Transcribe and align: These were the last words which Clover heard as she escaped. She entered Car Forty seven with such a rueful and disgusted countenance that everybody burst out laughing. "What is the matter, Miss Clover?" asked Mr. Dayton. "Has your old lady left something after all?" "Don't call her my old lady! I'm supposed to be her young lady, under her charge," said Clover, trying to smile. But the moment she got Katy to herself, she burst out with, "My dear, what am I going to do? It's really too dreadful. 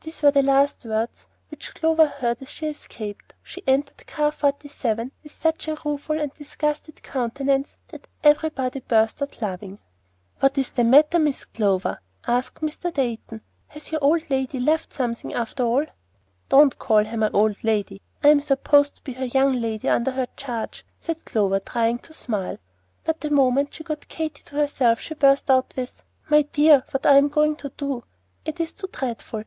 These 0.00 0.22
were 0.22 0.30
the 0.30 0.40
last 0.42 0.86
words 0.86 1.26
which 1.50 1.74
Clover 1.74 2.06
heard 2.06 2.40
as 2.40 2.50
she 2.50 2.68
escaped. 2.68 3.34
She 3.42 3.62
entered 3.66 4.06
Car 4.06 4.32
Forty 4.32 4.66
seven 4.68 5.12
with 5.22 5.30
such 5.32 5.68
a 5.68 5.76
rueful 5.84 6.18
and 6.18 6.32
disgusted 6.32 7.02
countenance 7.02 7.76
that 7.88 8.08
everybody 8.24 8.80
burst 8.80 9.20
out 9.20 9.42
laughing. 9.42 9.78
"What 10.40 10.56
is 10.56 10.70
the 10.70 10.84
matter, 10.84 11.18
Miss 11.18 11.44
Clover?" 11.44 12.00
asked 12.26 12.62
Mr. 12.62 12.90
Dayton. 12.90 13.42
"Has 13.66 13.92
your 13.92 14.02
old 14.02 14.30
lady 14.30 14.58
left 14.58 14.90
something 14.94 15.34
after 15.34 15.64
all?" 15.64 15.84
"Don't 16.48 16.78
call 16.78 17.04
her 17.04 17.18
my 17.18 17.28
old 17.34 17.62
lady! 17.62 18.00
I'm 18.24 18.40
supposed 18.40 18.96
to 18.96 19.04
be 19.04 19.12
her 19.12 19.26
young 19.26 19.60
lady, 19.60 19.90
under 19.90 20.12
her 20.12 20.28
charge," 20.34 20.86
said 20.96 21.26
Clover, 21.26 21.60
trying 21.60 21.98
to 21.98 22.14
smile. 22.14 22.56
But 23.04 23.20
the 23.20 23.28
moment 23.28 23.74
she 23.74 23.84
got 23.84 24.08
Katy 24.08 24.44
to 24.44 24.56
herself, 24.56 24.98
she 25.00 25.12
burst 25.12 25.50
out 25.50 25.74
with, 25.76 26.04
"My 26.30 26.40
dear, 26.40 26.84
what 26.92 27.04
am 27.04 27.26
I 27.26 27.28
going 27.28 27.56
to 27.56 27.68
do? 27.76 28.04
It's 28.46 28.58
really 28.58 28.72
too 28.72 28.88
dreadful. 28.90 29.36